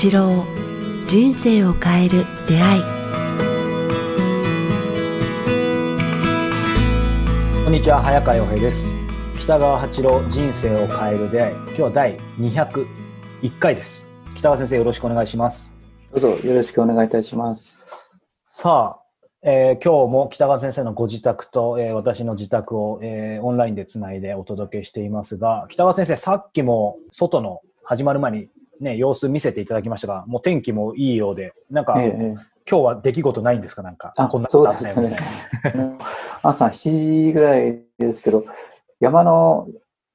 [0.00, 0.44] 八郎
[1.08, 2.82] 人生を変える出会い。
[7.64, 8.86] こんにちは早川洋平です。
[9.40, 11.54] 北川八郎人生を変える出会い。
[11.54, 12.86] 今日は第201
[13.58, 14.06] 回です。
[14.36, 15.74] 北川先生よろしくお願いします。
[16.12, 17.64] どうぞよろしくお願いいたします。
[18.52, 19.02] さあ
[19.42, 28.48] えー、今日も北川先生のご自宅と、えー、私の自宅を、えー、オンラインでつないでお届けしていますが、北川先生、さっきも外の始まる前に
[28.80, 32.34] ね、様子見せていただきましたが、もう天気もいいようで、なんか、ええ、
[32.70, 33.82] 今日は出来事ないんですか？
[33.82, 35.18] なんか、あこんなことあったよみたい
[35.76, 35.98] な。
[36.42, 38.44] 朝7時ぐらいですけど、
[39.00, 39.68] 山の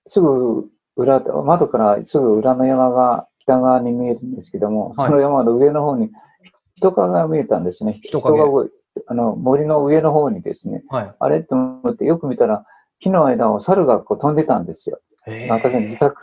[0.07, 6.11] すぐ裏、窓からすぐ裏の山が北側に見えるんですけども、はい、その山の上の方に
[6.75, 7.99] 人影が見えたんですね。
[8.03, 8.37] 人影。
[8.37, 8.45] が
[9.07, 11.41] あの森の上の方にですね、はい、あれ？
[11.41, 12.65] と思ってよく見たら、
[12.99, 14.99] 木の間を猿がこう飛んでたんですよ。
[15.49, 16.21] 私の自宅。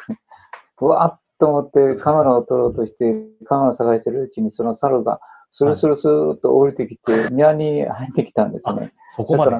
[0.82, 3.14] うわっと思ってカメラを撮ろうとして、
[3.46, 5.20] カメラを探してるうちにその猿が
[5.52, 8.92] スルスルスルと降りてきて、庭に入ってきたんですね。
[9.16, 9.56] そこまで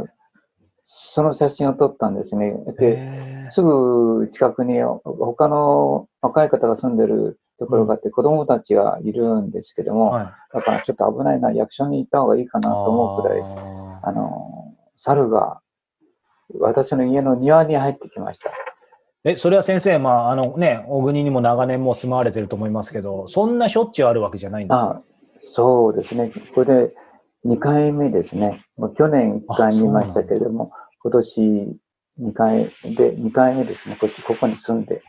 [1.12, 2.52] その写真を撮ったんですね。
[2.78, 15.60] で、すぐ近くに他の若い方が住んでるところがあって、子供たちがいるんですけども、はい、だからちょっと危ないな、役所に行った方がいいかなと思うくらい、あの、猿が
[16.58, 18.50] 私の家の庭に入ってきました。
[19.24, 25.02] え、それは先生、まあ、あのね、小国にも長年も住まわれてると思いますけど、そんなしょっちゅうあるわけじゃないんですか？
[25.54, 26.32] そうですね。
[26.54, 26.94] これで
[27.44, 28.64] 2回目ですね。
[28.78, 30.70] もう去年1回見ましたけれども、
[31.02, 31.76] 今年
[32.22, 32.64] 2回
[32.96, 33.98] で、2回目ですね。
[34.00, 35.02] こっち、ここに住んで。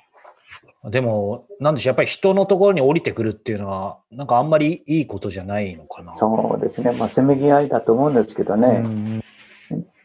[0.89, 6.17] でも、なんでしょう、やっぱり人のところに降りてくるっていうのは、なんかあんまりいいことじゃないのかな？
[6.17, 6.91] そうですね。
[6.91, 9.21] まあ、せめぎ合いだと思うんですけどね。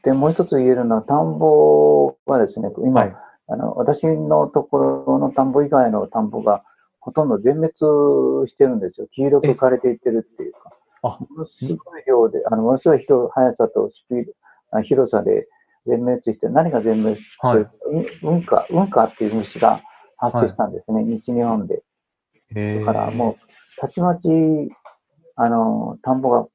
[0.04, 3.16] で、もう一つ言えるのは、田んぼはですね、今、はい
[3.48, 6.64] あの、私のところの田んぼ以外の田んぼが
[7.00, 9.06] ほとんど全滅してるんですよ。
[9.12, 10.72] 黄色く枯れていってるっていうか。
[11.02, 14.24] あものすごい量で、あの、ものすごい広速さとスピー
[14.72, 15.46] ド、広さで
[15.86, 17.66] 全滅して、何が全滅して、はい、
[18.22, 19.82] 運河、運河っていう虫が
[20.16, 21.82] 発生したんですね、はい、西日本で。
[22.80, 24.28] だからもう、たちまち、
[25.36, 26.48] あの、田んぼが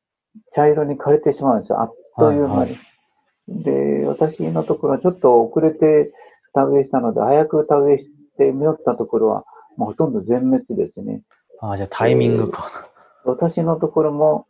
[0.56, 1.82] 茶色に枯れてしまうんですよ。
[1.82, 2.54] あっという間に。
[2.54, 6.12] はいはい、で、私のところはちょっと遅れて、
[6.54, 8.06] 田植えしたので、早く田植えし
[8.38, 9.46] て実ったところは、
[9.78, 11.22] もうほとんど全滅ですね。
[11.60, 12.90] ああ、じゃあタイミングか。
[13.24, 14.48] 私のところも、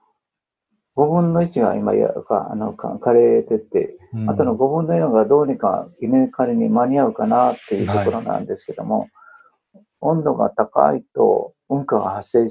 [0.97, 9.09] 5分の1が今やか、あの、か枯れてて、うん、あとの5分の4がどうにか稲刈りに間に合うかなっていうところなんですけども、はい、
[10.01, 12.49] 温度が高いと雲海が発生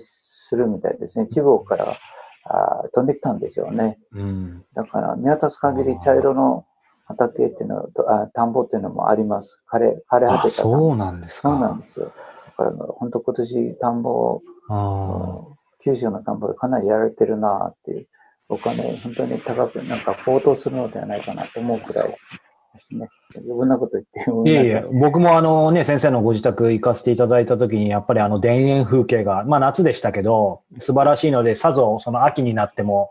[0.48, 1.26] するみたいですね。
[1.26, 1.96] 地方から
[2.44, 3.98] あ飛んできたんでしょうね。
[4.12, 6.64] うん、だから見渡す限り茶色の
[7.10, 9.48] 畑っていうのあ、田んぼっていうのもあります。
[9.70, 10.48] 枯れ、枯れ果てた。
[10.48, 11.50] そうなんですか。
[11.50, 12.06] そうなんですよ。
[12.06, 12.12] だ
[12.52, 14.40] から、本当今年田んぼ、
[15.84, 18.06] 九州の田んぼでかなりやられてるなっていう、
[18.48, 22.16] お金、本当に高く、なんか高騰するのではないかなと思うくらいで
[22.80, 23.08] すね。
[23.36, 24.50] 余分なこと言って。
[24.50, 33.10] いえいえ、僕もあのね、先生のご自宅行かせていただいたときに、やっぱりあの田園風景が、まあ夏でしたけど、素晴らしいので、さぞその秋になっても、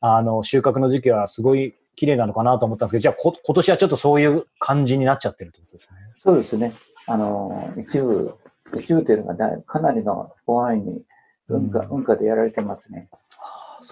[0.00, 5.96] あの、収穫の時期はすごい綺麗なのかなと思ったんですけど、じゃあこ今年はちょっとそういう感じになっちゃってるってことですね。
[6.22, 6.74] そうですね。
[7.06, 8.34] あの、一部、
[8.78, 11.02] 一部というのがかなりの広範囲に
[11.48, 13.08] 運河、運河でやられてますね。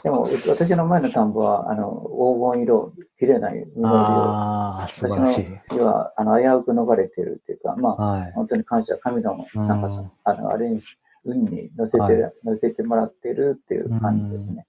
[0.03, 3.87] でも、私の前の田んぼは、あの、黄金色、綺麗な布色。
[3.87, 5.47] ああ、素晴らしい。
[5.69, 10.81] 私のは、あの、危うく逃れてるっていうか、まあ、はい、本当に感謝、神の、なんか、あの、あれに、
[11.25, 14.67] 運に乗せて、はい、乗せてもらってるっていう感じですね。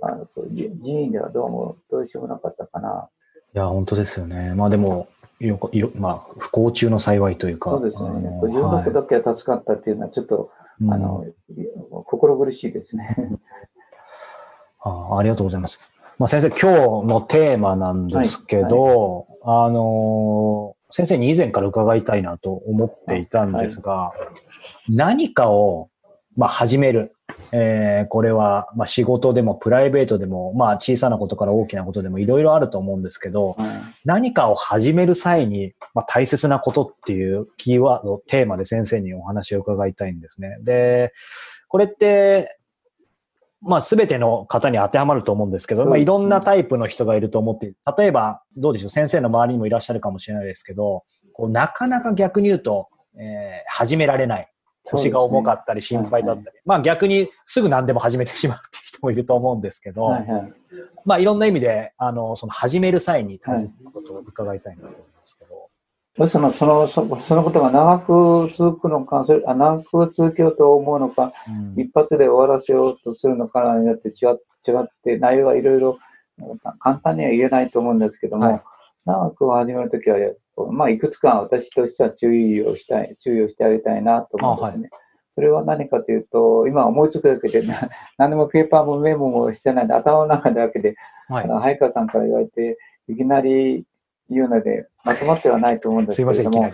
[0.00, 3.08] あの寺院ではどうもどうしようもなかったかな。
[3.54, 4.54] いや、本当ですよね。
[4.54, 5.08] まあでも、
[5.40, 7.70] よよまあ、不幸中の幸いというか。
[7.70, 8.08] そうですね。
[8.42, 10.50] 16だけは助かったっていうのは、ちょっと、
[10.86, 11.24] はい、あの、
[12.04, 13.16] 心苦しいですね。
[14.80, 15.80] あありがとうございます。
[16.18, 24.12] まあ、先生、今日のテーマなんですけど、はいはい、あのー、先生に以前から伺いたいなと思っていたんですが、
[24.88, 25.90] 何かを、
[26.36, 27.14] まあ、始める。
[27.52, 33.66] えー、これは、まあ、仕事でもプライベートでも、まあ、小さなことから大きなことでもいろいろあると思うんですけど、うん、
[34.04, 40.58] 何かを始める際に、まあ、大切なことっていうキーワード、テーマで先生にお話を伺いたいんですね。
[40.62, 41.12] で、
[41.68, 42.58] これって、
[43.60, 51.02] まあ、すべての方に当てはまると思うんですけど、まあ、いろんなタイプの人がいると思って、例えば、どうでしょう、先生の周りにもいらっしゃるかもしれないですけど、
[51.32, 52.88] こうなかなか逆に言うと、
[53.18, 54.48] えー、始められない。
[54.90, 60.52] 腰が重かったり心配だったり、はいはい、まあ逆にすぐ何でも始めてしまうっていう人もいると思うんですけど、はいはい、
[61.04, 65.68] まあいろんな意味で、あの、その始める際に大切なことを伺いたいなと思いますけど。
[66.28, 71.80] そのそのそそのことが長く続くのか、それあ長く続けようと思うのか、うん。
[71.80, 74.36] 一発で終わらせようとするのかによって違っ
[74.66, 75.98] 違って、内容がいろいろ
[76.80, 78.62] 簡単には言えないと思うんですけども、はい
[79.08, 80.18] 長く始めるときは、
[80.70, 84.90] まあ、いくつか私としては注意をしたい、注意をしてあげたいなと思うんですね。
[85.34, 87.88] それは何かというと、今思いつくだけで、な
[88.18, 90.94] 何でもペーパーもメモもしてないで、頭の中だけで、
[91.28, 91.48] はい。
[91.48, 92.76] 早川さんから言われて、
[93.08, 93.86] いきなり
[94.28, 96.70] 言うので、まとまってはないと思うんですけれども。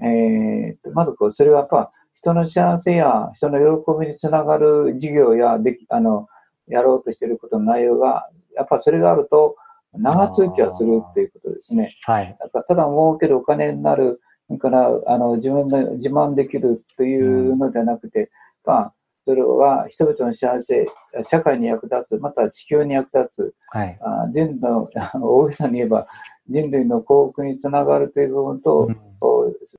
[0.00, 6.28] えーとまずこう、それはやっぱ人の幸せや人の喜びにつながる事業やでき、あの、
[6.66, 9.56] やろうとしていることの内容が、やっぱそれがあると、
[9.98, 11.96] 長続きはするっていうことですね。
[12.02, 12.36] はい。
[12.38, 14.20] だからただ儲けるお金になる、
[14.60, 18.30] から、あの、自分の自慢できるというのではなくて、
[18.64, 18.92] まあ、
[19.24, 20.86] それは人々の幸せ、
[21.28, 23.98] 社会に役立つ、または地球に役立つ、はい。
[24.00, 26.06] あ人類の、大げさに言えば、
[26.48, 28.96] 人類の幸福につながるという部分と、うん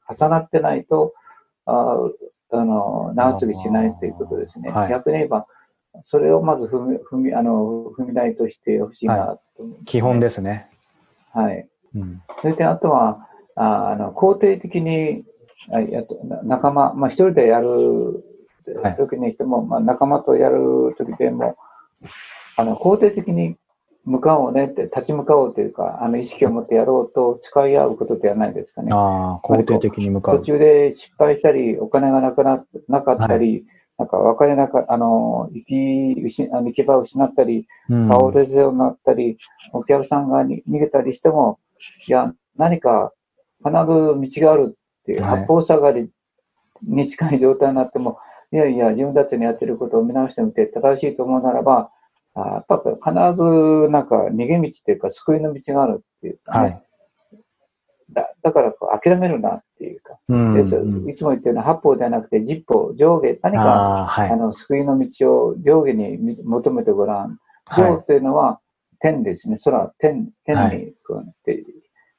[0.09, 1.13] 重なってないと、
[1.65, 1.97] あ
[2.49, 4.69] あの長続きしないということですね。
[4.69, 5.45] はい逆に言えば、
[6.05, 10.69] それをまず踏み踏みあの踏み台としてほしいなと思う、基本ですね。
[11.33, 11.67] はい。
[11.95, 12.21] うん。
[12.41, 15.23] それで、あとは、ああの肯定的に、
[15.71, 18.23] あやっとな仲間、まあ、一人でやる
[18.81, 21.55] はい時にしても、まあ、仲間とやる時でも、
[22.55, 23.55] あの肯定的に
[24.05, 28.91] 向かおうねって、立ち向かおうというか、あの意識を持ってやろうと誓い合うことではないですかね。
[28.94, 30.39] ああ、肯定的に向かう。
[30.39, 33.65] 途中で失敗したり、お金がなくななかったり、
[33.97, 38.07] なんか別れなか、あの、行き、失あの行き場を失ったり、うん。
[38.07, 39.38] 倒れそうになったり、
[39.73, 41.59] お客さんがに逃げたりしても、
[42.07, 43.11] いや、何か
[43.59, 45.39] 必ず道があるっていう、はい。
[45.41, 46.11] 八方下がり
[46.83, 48.19] に近い状態になっても、
[48.51, 51.89] いやいや、自分たちのやってることを見直してみて、正しいと思うならば、
[52.35, 56.83] あやっぱ必ずなんか逃げ道っていうか、救いの道があるっていうかね、はい。
[58.11, 64.35] だだからこう諦めるなっていうか、うんうんいつも言ってるのは八方ではなくて十歩、上下、何かああ、はいあ。
[64.35, 67.38] の救いの道を上下にみ求めてごらん。
[67.65, 68.59] はい上というのは
[69.00, 69.57] 天ですね。
[69.63, 71.63] 空、天、天はにこうで、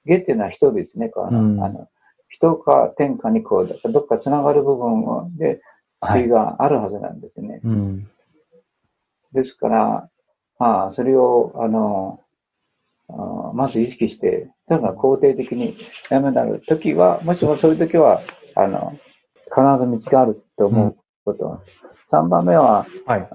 [0.05, 1.09] 下っていうのは人ですね。
[1.09, 1.89] こうあのうんあの
[2.29, 5.61] 人か天かにこう、どっかつながる部分をで
[6.03, 7.61] 救いがあるはずなんですね。
[7.65, 8.11] うん。
[9.33, 10.11] ですから、
[10.59, 12.21] まあ、それを、あの、
[13.09, 15.77] あーまず意識して、それが肯定的に
[16.11, 18.23] ダメになるときは、もしもそういうときは、
[18.55, 18.93] あの、
[19.45, 21.61] 必ず道があると思うこと。
[22.13, 23.29] 3番目は、はい。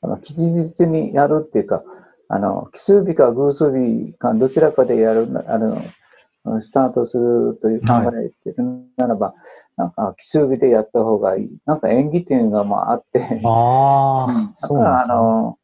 [0.00, 1.82] あの吉日にやるっていうか、
[2.28, 5.82] あの、奇数日か偶数日かどちらかでやるな、あの、
[6.60, 8.64] スタートするという考えてる
[8.96, 9.34] ならば、
[9.76, 11.58] なんか奇数日でやった方がいい。
[11.66, 15.06] なんか縁起っていうのがまああって、ああ、だから、あ。
[15.06, 15.58] の、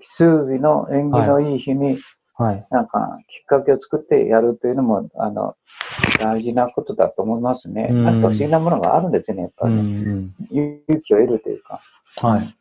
[0.00, 1.98] 奇数日の縁起のいい日に、
[2.38, 2.66] はい。
[2.70, 5.56] なんか、きっかけを作ってやるというのも、あの、
[6.20, 7.88] 大事なことだと思いますね。
[7.90, 10.04] うんなんか不思議なものがあるんですね、やっぱうん
[10.50, 10.78] り、うん。
[10.88, 11.80] 勇気を得るというか。
[12.16, 12.56] はい。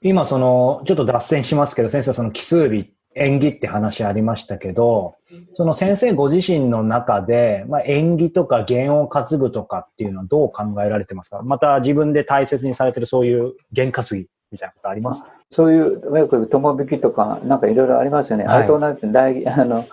[0.00, 5.14] 今、その、ちょっと脱線しますけど、先生、その奇数日、縁起って話ありましたけど、
[5.54, 11.38] その先生ご自身の中で、まあ、縁起とか弦を担ぐとかっていうのはどう考えられてますか？
[11.44, 15.24] また自分で大切にされてるそういう弦担ぎみたいなことあります？
[15.52, 18.44] そういう、よく友引きとか、なんかいろいろありますよね。
[18.44, 19.84] はいあれと同じ大、 あの、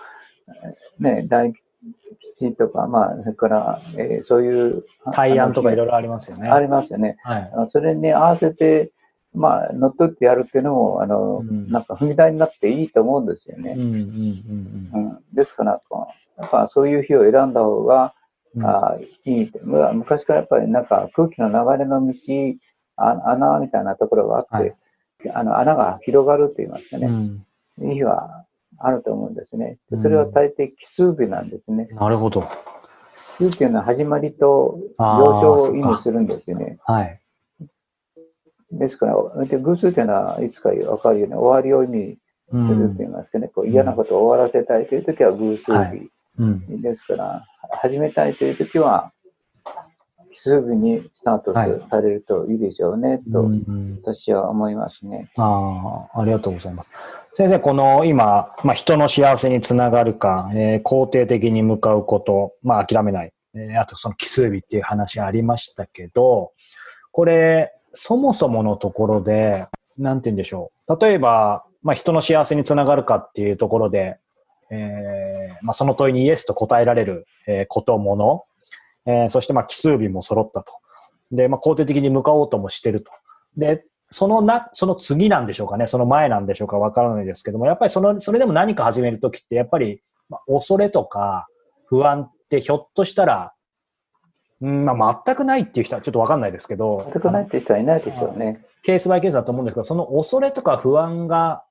[0.98, 1.52] ね、大
[2.38, 4.84] 吉とか、まあ、それから、えーそういう。
[5.12, 6.48] 大安とかいろいろろありますよね。
[6.48, 7.16] ありますよね。
[7.22, 7.50] はい。
[7.70, 8.90] それに合わせて、
[9.34, 13.80] まあ、乗っ取ってやるっていうのも、あの、うんなんか踏み台になっていいと思うんですよねうん。
[13.80, 15.80] うんうんうん、ですから、
[16.38, 18.14] やっぱそういう日を選んだ方が、
[18.54, 18.66] うん。
[18.66, 19.60] あいいって。
[19.62, 22.14] む昔からやっぱりなんか空気の流れの道、
[22.96, 24.76] あ穴みたいなところがあって、
[25.30, 27.06] あの穴が広がるって言いますかね。
[27.06, 27.46] うん
[27.80, 28.44] いい日は
[28.78, 29.78] あると思うんですね。
[29.90, 31.88] でそれは大抵奇数日なんですね。
[31.92, 32.42] なるほど。
[33.38, 36.78] 奇数っていうのは始まりと上昇を意味するんですよね。
[36.84, 37.20] はい。
[38.72, 42.18] ですから、で偶数っていうのはいつかわかるように終わりを意味
[42.52, 43.48] うすると言いますかね。
[43.48, 45.72] こう嫌なことを終わらせたいというときは偶数日。
[45.72, 46.80] はいうん。
[46.80, 47.44] ですから、
[47.82, 49.11] 始めたいというときは、
[50.32, 55.30] 奇数日にスタートすはいされるといいでしょうね、と、うん私は思いますね。
[55.36, 56.90] ああ、ありがとうございます。
[57.34, 66.52] 先生、この今、まあ、人の幸せにつながるか、えー肯定的に向かうこと、まあ、諦めない、えーあとその奇数日っていう話ありましたけど、
[67.10, 69.66] これ、そもそものところで、
[69.98, 70.96] なんて言うんでしょう。
[70.98, 74.18] 例えば、まあ、人の幸せにつながるかっていうところで、
[74.70, 78.44] えーまあ、その問いにイエスと答えられる、えーこと、もの、
[79.06, 80.72] えーそしてまあ奇数日も揃ったと。
[81.32, 83.10] で、まあ、肯定的に向かおうともしてると。
[83.56, 91.48] で、そのな、その次なんでしょうかね、その前なんでしょうかわからないですけども、やっぱりその、それでも何か始めるときって、やっぱり、まあ、恐れとか、
[91.86, 93.54] 不安ってひょっとしたら、
[94.60, 98.64] うんまあ、全くないっていう人はちょっとわかんないですけど、全くないっていう人はいないでしょうね。
[98.84, 101.64] ケースバイケースだと思うんですけど、その恐れとか不安が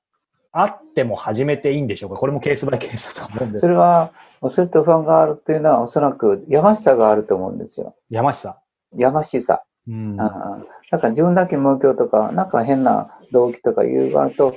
[0.52, 2.16] あっても始めていいんでしょうか？
[2.16, 7.96] これもケースバイケースだと思うんですそれは、恐れと不安があるっていうのは、おそらく山しさがあると思うんですよ。
[8.10, 8.60] 山下？
[8.94, 9.62] 山しさ。
[9.88, 10.20] うん。
[10.20, 10.58] あ
[10.90, 14.54] なんか自分だけ無教とか、なんか変な動機とか言うがあると、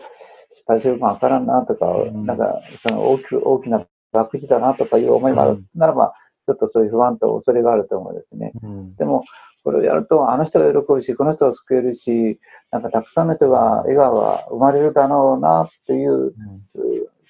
[0.54, 6.14] 失敗するかわからんなとか、うんなんかその大きく大きな博打だなとかいう思いがあるならば、
[6.46, 8.52] ちょっとそういう不安と恐れがあると思うんですね。
[8.62, 9.24] うんでも、
[9.66, 16.34] これをやると、あの人が喜ぶし、この人を救えるし、なんかたくさんの人が笑顔が生まれるだろうなっていう、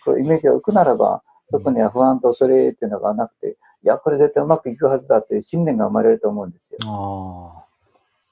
[0.04, 7.64] こうイメージを浮くならば、そこには不安と恐れっていうのがなくて、いや、これ絶対うまくいくはずだっていう信念が生まれると思うんですよ。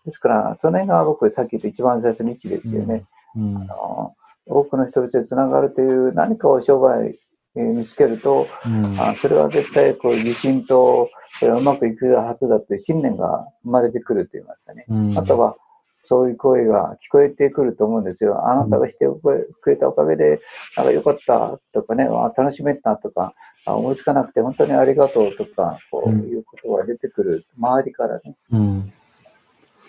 [0.05, 3.05] ですから、その辺が僕、さっき言った一番最初の位置ですよね。
[3.37, 3.57] うん。
[3.57, 7.22] あの多くの人々でつながるという何かを商売えー
[7.55, 14.85] 見つけると、うんあそれは絶対こう自信と、それはうまくいくはずだという信念が生まれてくると言いましたね。
[14.89, 15.55] うんあとは、
[16.05, 18.49] そういう声が聞こえてくると思うんですよ。
[18.49, 19.05] あなたがして
[19.61, 20.41] くれたおかげで、
[20.75, 23.33] なんか良かったとかね、あ楽しめたとか、
[23.65, 27.45] あ思いつかなくて本当にありがとうとか、こううんいうことが出てくる。
[27.57, 28.35] 周りからね。
[28.51, 28.93] うん。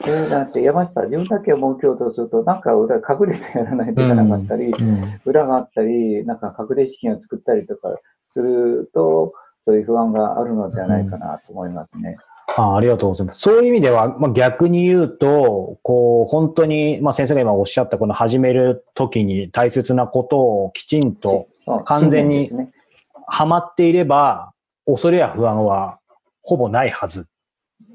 [0.01, 5.21] それだって山下さん、自分だけを儲けようとすると、なんか裏隠れてやらないといけなかったり、うん。
[5.25, 7.89] 裏があったり、なんか隠れ資金を作ったりとか
[8.31, 9.33] すると、
[9.67, 12.17] そういう不安があるのではないかなと思いますね。
[12.57, 13.41] あありがとうございます。
[13.41, 21.49] そういう意味では、まあ、逆に言うと、こう、本当に、まあ、先生が今おっしゃった、この始めるときに大切なことをきちんと
[21.85, 22.81] 完全に信念ですね。
[23.27, 24.53] ハマっていれば、
[24.87, 25.99] 恐れや不安は
[26.43, 27.27] ほぼないはず。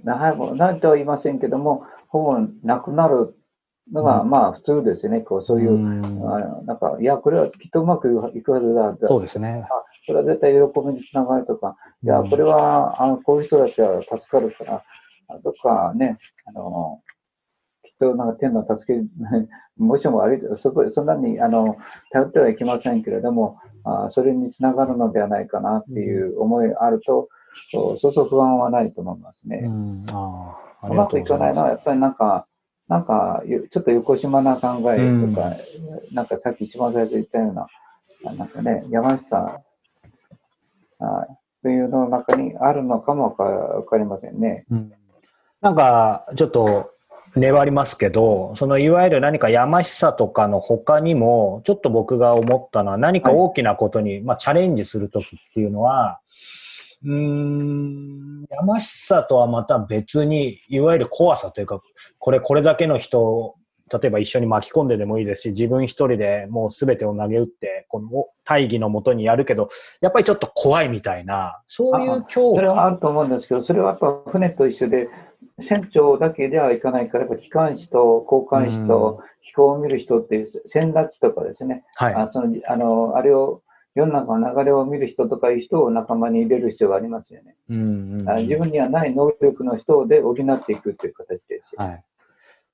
[0.03, 3.35] なないとは言いませんけども、ほぼなくなる
[3.91, 5.21] のが、うまあ普通ですね。
[5.21, 9.07] こうそういう、んあのなんか、いや、これはきっとうまくいくはずだ。
[9.07, 9.67] そうですね。
[10.07, 14.83] これは絶対喜びにつながるとか、いや、うんこれは、あの、こういう人たちは助かるから、
[15.27, 17.01] あどっかね、あの、
[17.83, 19.01] きっとなんか天の助け、
[19.77, 21.77] もしもあり、そこ、そんなに、あの、
[22.11, 27.29] 頼ってはいけませんけれども、あそれにつながるのではないかなっていう思いがあると、
[27.71, 29.61] そうそうそう不安はないと思いますね。
[29.63, 32.47] うん、あうまくいかないのはやっぱりなんか、
[32.87, 35.55] なんか、ゆちょっと横島な考えとか、
[36.11, 37.67] なんかさっき一番最初言ったような、
[38.25, 41.27] あなんかね、山下さんあ
[41.61, 44.65] というの中にあるのかもわかわかりませんね。
[44.71, 44.91] うん。
[45.61, 46.91] なんか、ちょっと、
[47.35, 56.19] 粘りますけど、そのいわゆる何か山しさとかの他にも、ちょっと僕が思ったのは何か大きなことに、まあチャレンジするときっていうのは、
[57.03, 61.81] うーん、山しさとはまた別に、いわゆる怖さというか、
[62.17, 63.55] これ、これだけの人を、
[63.91, 72.85] 例えば一緒に巻き込んででもいいですし、自分一人でもう全てを投げ打って、この大義のもとにやるけど、やっぱりちょっと怖いみたいな、そういう恐それは怖。
[72.85, 75.09] あると思うんですけど、それはやっぱ船と一緒で、
[75.67, 82.13] 船長だけではいかないから、やっぱ機関士と航海士と飛行を見る人っていう、先立ちとかですね、はい。
[82.13, 83.63] あそのあのあれを、
[83.95, 87.55] 世の中の流れを見る人とかいう人を仲間に入れる必要がありますよね。
[87.69, 91.83] うんうんあ自分にはない能力の人で補っていくという形ですよ。
[91.83, 92.03] はい。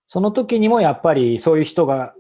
[0.07, 2.13] その時にもやっぱりそういう人が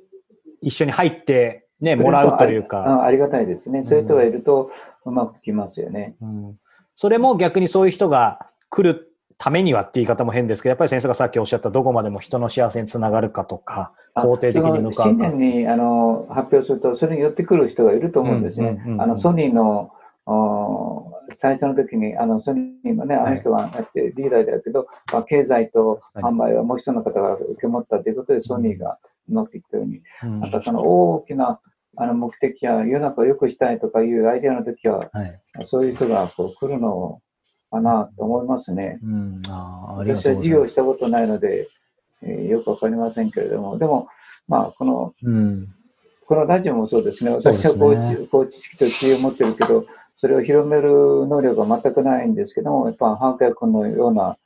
[0.61, 3.83] 一緒に入ってね、もらうというあか、ありがたいですね。
[3.83, 4.71] そういう人がいると
[5.05, 6.15] うまくいきますよね。
[6.21, 6.59] うん
[6.97, 15.25] それも逆にそういう人が来るためにはって言い方も変ですけど、やっぱり先生がさっきおっしゃったどこまでも人の幸せにつながるかとか、あ肯定的に向かうか。
[15.25, 18.81] 新年にあの発表すると、それに寄ってくる人がいると思うんですね。
[18.99, 19.91] あのソニーの
[20.27, 28.97] お最初の時に、あのソニーのね、あの人がやってリーダーだけど、まあ、経済と販売はもう一人の方が受け持ったということで、ソニーが
[29.29, 31.59] うまくいったように、うんその大きな
[31.97, 35.41] あの目的や世の中を良くしたいとかいうアイデアの時は、はい。
[35.65, 37.21] そういう人がこう来るの
[37.69, 38.99] かなと思いますね。
[39.03, 40.25] うん、あ私。
[40.27, 41.69] は事業したことないので、
[42.21, 44.07] えーよくわかりませんけれども、でも、
[44.47, 45.67] まあ、この、うん。
[46.27, 47.31] このラジオもそうですね。
[47.31, 49.85] 私はこう知こう知識と知恵を持ってるけど、
[50.17, 54.37] それを広める能力は全くないんですけども、やっぱ、ハークヤ君のような、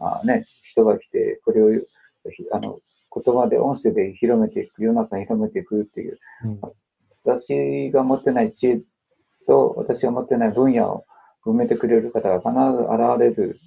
[0.00, 2.80] あね、人が来て、これを、ひあの、
[3.14, 6.60] 言葉で、音声で広めていく、世の中に広めていくっていう、うん
[7.24, 8.80] 私が持ってない知恵
[9.46, 11.04] と、私が持ってない分野を
[11.50, 13.58] 埋めてくれる方が必ず現れる。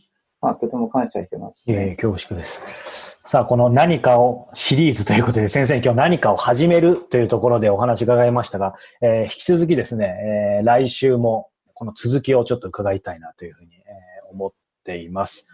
[0.42, 3.20] まあ、とても感謝してます、いえいえ、恐縮です。
[3.26, 8.74] さあ、この何かをシリーズということで、先生今日何かを始めるというところでお話伺いましたが、
[9.04, 14.52] えー引き続きですね、えー来週もこの続きをちょっと伺いたいなというふうに、えー思っ
[14.84, 15.48] ています。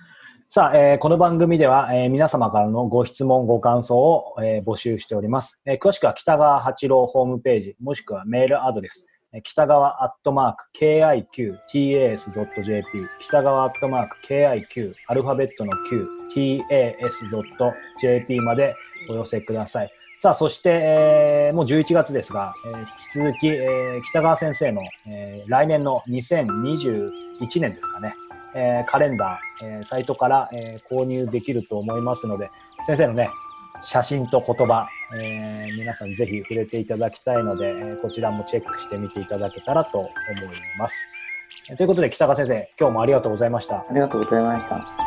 [0.47, 5.61] さあ、えーこの番組では、えー皆様からのご質問、ご感想を、えー募集しております。
[5.65, 9.05] えー詳しくは北川八郎ホームページ、もしくはメールアドレス、
[9.43, 12.85] 北川アットマーク KIQTAS.jp
[13.19, 15.73] 北川アットマーク KIQ アルファベットの
[16.33, 18.73] QTAS.jp まで
[19.09, 19.91] お寄せください。
[20.19, 27.11] さあ、そして、えー、もう11月ですが、えー、引き続き、えー、北川先生の、えー、来年の2021
[27.59, 28.15] 年ですかね、
[28.55, 32.49] えー、カレンダー、えー、サイトから、えー、購入できると思いますので、
[32.87, 33.29] 先生のね、
[33.83, 40.11] 写真と言葉、えー、皆さんぜひ触れていただきたいので、こちらもチェックしてみていただけたらと思い
[40.77, 40.95] ます。
[41.77, 43.77] ということで、北川先生、今日もありがとうございました。
[43.77, 45.06] ありがとうございました。